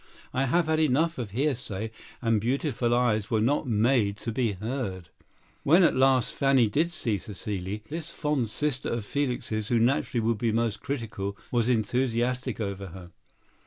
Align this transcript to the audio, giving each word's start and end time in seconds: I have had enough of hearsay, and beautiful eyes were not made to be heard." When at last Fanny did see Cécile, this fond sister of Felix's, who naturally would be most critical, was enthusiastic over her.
I 0.33 0.45
have 0.45 0.65
had 0.65 0.79
enough 0.79 1.19
of 1.19 1.29
hearsay, 1.29 1.91
and 2.23 2.41
beautiful 2.41 2.91
eyes 2.95 3.29
were 3.29 3.39
not 3.39 3.67
made 3.67 4.17
to 4.25 4.31
be 4.31 4.53
heard." 4.53 5.09
When 5.61 5.83
at 5.83 5.95
last 5.95 6.33
Fanny 6.33 6.67
did 6.67 6.91
see 6.91 7.17
Cécile, 7.17 7.87
this 7.87 8.09
fond 8.09 8.49
sister 8.49 8.89
of 8.89 9.05
Felix's, 9.05 9.67
who 9.67 9.77
naturally 9.77 10.21
would 10.25 10.39
be 10.39 10.51
most 10.51 10.79
critical, 10.81 11.37
was 11.51 11.69
enthusiastic 11.69 12.59
over 12.59 12.87
her. 12.87 13.11